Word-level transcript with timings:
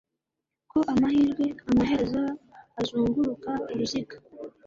ko 0.71 0.79
Amahirwe 0.93 1.45
amaherezo 1.71 2.21
azunguruka 2.81 3.51
uruziga 3.71 4.15